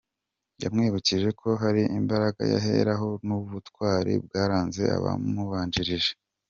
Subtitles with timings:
[0.63, 6.11] Yamwibukije ko hari imbaraga yaheraho n’ubutwari bwaranze abamubanjirije.